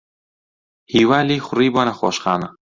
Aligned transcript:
ھیوا 0.93 1.19
لێی 1.27 1.41
خوڕی 1.45 1.69
بۆ 1.73 1.81
نەخۆشخانە. 1.87 2.47